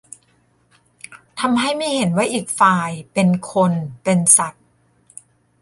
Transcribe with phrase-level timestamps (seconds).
[1.39, 3.71] ทำให้ไม่เห็นว่าอีกฝ่ายเป็นคน
[4.03, 4.65] เป็นสัตว์